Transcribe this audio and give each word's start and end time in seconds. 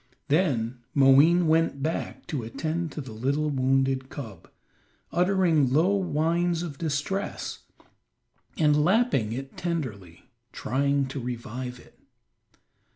Then 0.29 0.79
Moween 0.95 1.45
went 1.47 1.83
back 1.83 2.25
to 2.25 2.41
attend 2.41 2.91
to 2.93 3.01
the 3.01 3.11
little 3.11 3.51
wounded 3.51 4.09
cub, 4.09 4.49
uttering 5.11 5.71
low 5.71 5.95
whines 5.95 6.63
of 6.63 6.79
distress, 6.79 7.59
and 8.57 8.83
lapping 8.83 9.31
it 9.31 9.55
tenderly, 9.57 10.31
trying 10.51 11.05
to 11.09 11.19
revive 11.19 11.79
it. 11.79 11.99